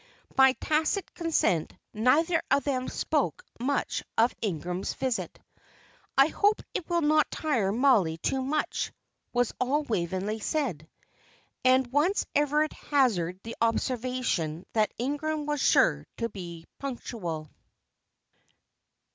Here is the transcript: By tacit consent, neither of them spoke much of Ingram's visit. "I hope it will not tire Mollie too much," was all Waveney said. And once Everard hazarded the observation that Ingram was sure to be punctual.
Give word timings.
By 0.35 0.53
tacit 0.53 1.13
consent, 1.13 1.73
neither 1.93 2.41
of 2.49 2.63
them 2.63 2.87
spoke 2.87 3.43
much 3.59 4.01
of 4.17 4.33
Ingram's 4.41 4.95
visit. 4.95 5.39
"I 6.17 6.25
hope 6.29 6.63
it 6.73 6.89
will 6.89 7.01
not 7.01 7.29
tire 7.29 7.71
Mollie 7.71 8.17
too 8.17 8.41
much," 8.41 8.91
was 9.31 9.53
all 9.59 9.83
Waveney 9.83 10.39
said. 10.39 10.89
And 11.63 11.85
once 11.93 12.25
Everard 12.33 12.73
hazarded 12.73 13.41
the 13.43 13.55
observation 13.61 14.65
that 14.73 14.91
Ingram 14.97 15.45
was 15.45 15.61
sure 15.61 16.07
to 16.17 16.29
be 16.29 16.65
punctual. 16.79 17.51